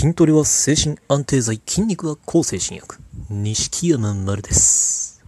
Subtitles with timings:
[0.00, 2.96] 筋トレは精神安定剤、筋肉は抗精神薬。
[3.28, 5.22] 錦山丸です。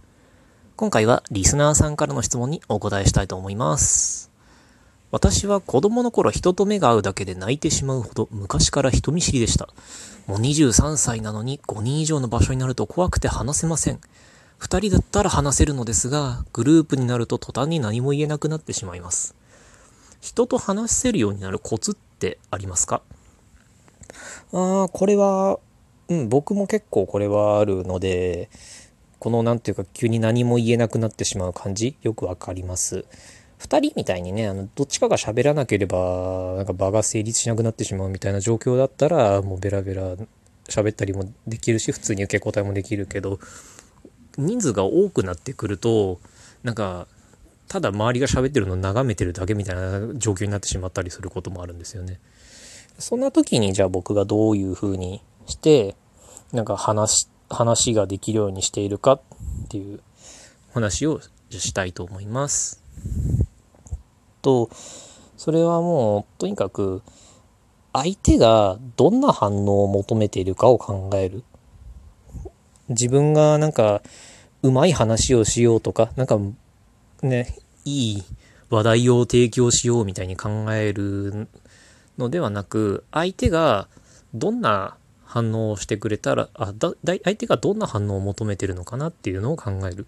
[0.75, 4.31] 今回はリスナーさんからの質問にお答えしたいと思います。
[5.11, 9.69] 私は子供の頃人と目が合うだけで泣いてしまうほど昔から人見知りでした。
[10.25, 13.99] もう23歳なのに5人以上の場所になると怖くて話せません。
[14.59, 19.35] 2人だったら話せるのですが、グループになると途端に何も言えなくなってしまいます。
[20.19, 23.03] 人と話せるようになるコツってありますか？
[24.51, 25.59] ああ、これは、
[26.09, 28.49] うん、僕も結構これはあるので、
[29.19, 33.05] このなんていうか急に何も言えなくなってしまう感じ、よくわかります。
[33.57, 40.17] 二人みたいにね、あの、どっちかが喋らなければ、なんか場が成立しなくなってしまうみたいな状況だったら、もうベラベラ
[40.67, 43.39] 喋ったりもできるし、普通に受け答えもできるけど、
[44.37, 46.19] 人数が多くなってくると、
[46.63, 47.07] なんか、
[47.69, 52.19] ただ周りが喋ってるのを眺めてるだけみたいな状況になってしまったりすることもあるんですよね。
[52.97, 55.95] そんな時にじゃあ僕がどういう風にして、
[56.51, 59.21] なんか話、話ができるようにしているかっ
[59.69, 59.99] ていう
[60.73, 62.81] 話をしたいと思います。
[64.41, 64.69] と、
[65.37, 67.01] それはもうとにかく
[67.91, 71.43] 相手がどんな反応を求めているかを考える。
[72.89, 74.01] 自分がなんか
[74.61, 76.39] うまい話をしようとか、なんか
[77.21, 78.23] ね、いい
[78.69, 81.47] 話題を提供しようみたいに考える
[82.17, 83.87] のではなく、相手が
[84.33, 90.07] どんな反応をしてくれたら、あだだ相手がどんな反応を求めてるのかなっていうのを考える。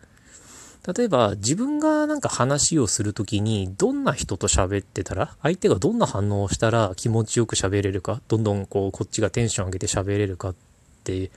[0.95, 10.55] 例えば自分がなんか話をするときにどんな人と喋ってたら相手がどんな反応をしたら気持ちよく喋れるかどんどんこうこっちがテンション上げて喋れるかっ
[11.03, 11.31] て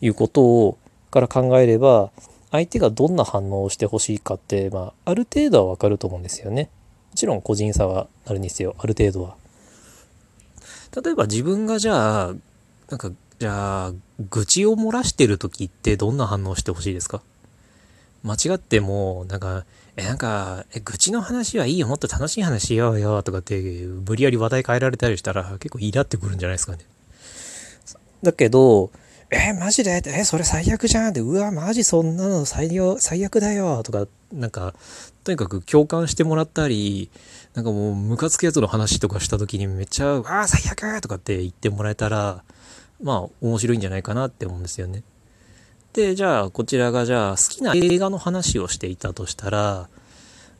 [0.00, 0.78] いうことを
[1.12, 2.10] から考えれば
[2.50, 6.70] 相手がどんな反応をしてほしいかって、まあ、ある程度はわかると思うんですよね。
[7.10, 9.36] もちろん個人差はあるんですよある程度は。
[10.94, 12.34] 例えば自分がじゃあ
[12.90, 13.92] なんかじゃあ
[14.30, 17.22] 愚痴を漏らしてる時ってどんな反応してほしいですか？
[18.24, 19.64] 間違っても、なんか、
[19.96, 26.80] え、なんか、え、愚痴の話はいいよ、もっと楽しい話しようよ、とかって、無理やり話題変えられたりしたら、結構イラってくるんじゃないですかね。
[28.24, 28.90] だけど、
[29.30, 30.02] え、マジで？
[30.06, 31.10] え、それ最悪じゃん？
[31.10, 34.74] って、うわ、マジそんなの最良最悪だよ、とか、なんか、
[35.22, 37.10] とにかく共感してもらったり、
[37.54, 42.42] なんかもう、ムカつくやつの話とかした時にめっちゃ、ああ、最悪とかって言ってもらえたら、
[43.02, 45.02] まあ、面白いんじゃないかなって思うんですよね。
[45.92, 49.90] で、じゃあ、こちらがじゃあ、好きな映画の話をしていたとしたら、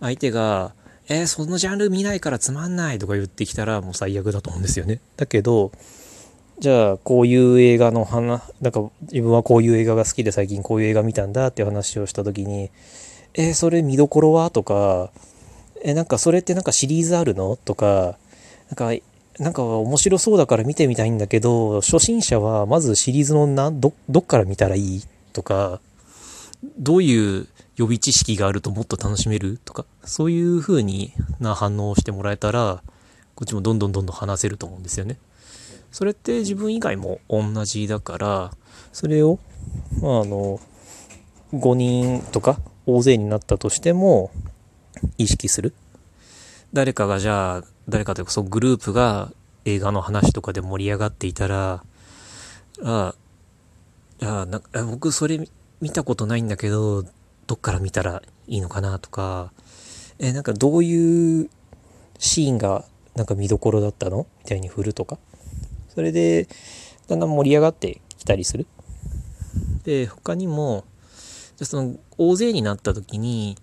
[0.00, 0.74] 相手が、
[1.08, 5.00] えーそのジャンル見ないからつまんないとか言ってきたら、もう最悪だと思うんですよね。
[5.16, 5.72] だけど、
[6.60, 12.70] じゃあ、こういう映画の話、なんか、自分はこういう映画が好きで最近こういう映画見たんだっていう話をしたときに、
[13.34, 14.50] えーそれ見どころは？
[14.50, 15.10] とか、
[15.84, 17.56] えーなんかそれってなんかシリーズあるの？
[17.56, 18.18] とか、
[18.70, 19.04] なんか、
[19.38, 25.02] なんか面白そうだから見てみたいんだけど、初心者はまずシリーズのな、ど、どっから見たらいい？
[25.32, 25.80] とか、
[26.76, 29.60] どういう予備知識があるともっと楽しめる？
[29.64, 32.82] とか、そういう風にな反応をしてもらえたら、
[33.36, 35.18] こっちもどんどんどんどん話せると思うんですよね。
[35.90, 38.50] それって自分以外も同じだから、
[38.92, 39.38] それを、
[40.00, 40.60] まあ、あの、
[41.52, 44.30] 5人とか大勢になったとしても、
[45.16, 45.74] 意識する？
[46.72, 49.32] 誰かがじゃあ、誰かというか、そうグループが
[49.64, 51.82] 映画の話とかで盛り上がっていたら、
[52.82, 53.14] あ
[54.20, 55.48] あなんか、え僕それ
[55.80, 57.04] 見たことないんだけど、
[57.46, 59.52] どっから見たらいいのかなとか、
[60.18, 61.50] え、なんかどういう
[62.18, 62.84] シーンが
[63.14, 64.26] なんか見どころだったの？
[64.42, 65.18] みたいに振るとか。
[65.98, 66.46] それで、
[67.08, 68.68] だんだん盛り上がってきたりする？
[69.82, 70.84] で、他にも、
[71.56, 73.56] じゃその大勢になった時に、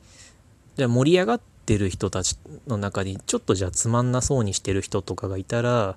[0.75, 2.38] じゃ盛り上がってる人たち
[2.68, 5.96] の中にちょっとじゃあつまんなそうにしてる人とかがいたら、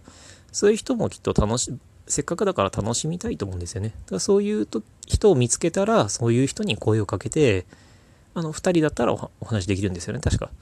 [0.52, 1.76] そういう人もきっと楽し、
[2.06, 3.88] せっかくだから楽しみたいと思うんですよね。
[3.88, 7.66] だからそういうと人を見つけたら、そういう人に声をかけて、
[8.34, 10.52] あの、二人だったらおお話できるんですよね、確か。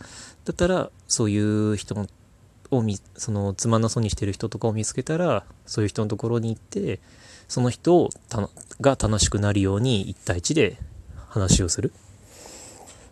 [0.47, 2.07] だったら、そういう人
[2.71, 7.01] を見、その、つまなそうにしてる人とかを見つけたら、そういう人のところに行って、
[7.49, 8.11] その人を
[8.81, 10.79] が楽しくなるように一対一で
[11.29, 11.93] 話をする。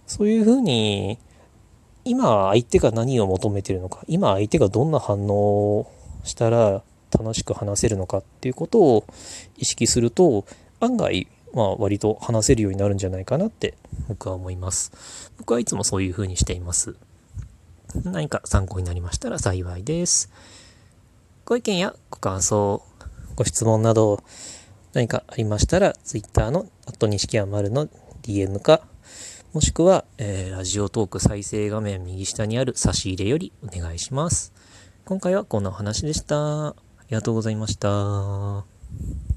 [0.06, 1.19] そういうふうに、
[2.05, 5.93] 今相手が何を求めてるのか、今相手がどんな反応を
[6.25, 9.05] したら楽しく話せるのかっていうことを
[9.56, 10.44] 意識すると、
[10.81, 13.75] 案外、まあ割と話せるようになるんじゃないかなって
[14.08, 15.31] 僕は思います。
[15.38, 16.96] 僕はいつもそういうふうにしています。
[18.05, 20.31] 何か参考になりましたら幸いです。
[21.44, 22.82] ご意見やご感想、
[23.37, 24.23] ご質問など
[24.93, 27.88] 何かありましたら、Twitter のアット錦山丸の
[28.23, 28.82] DM か、
[29.52, 34.52] もしくは、えーラジオトーク再生画面右下にある差し入れよりお願いします。
[35.05, 36.69] 今回はこんなお話でした。
[36.69, 36.75] あ
[37.08, 39.25] りがとうございました。